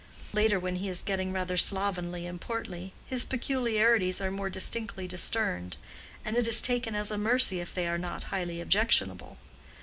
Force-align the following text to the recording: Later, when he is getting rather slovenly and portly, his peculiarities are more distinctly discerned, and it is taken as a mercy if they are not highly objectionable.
Later, 0.33 0.59
when 0.59 0.77
he 0.77 0.89
is 0.89 1.03
getting 1.03 1.31
rather 1.31 1.57
slovenly 1.57 2.25
and 2.25 2.41
portly, 2.41 2.91
his 3.05 3.23
peculiarities 3.23 4.19
are 4.19 4.31
more 4.31 4.49
distinctly 4.49 5.07
discerned, 5.07 5.77
and 6.25 6.35
it 6.35 6.47
is 6.47 6.59
taken 6.59 6.95
as 6.95 7.11
a 7.11 7.19
mercy 7.19 7.59
if 7.59 7.71
they 7.75 7.87
are 7.87 7.99
not 7.99 8.23
highly 8.33 8.59
objectionable. 8.59 9.37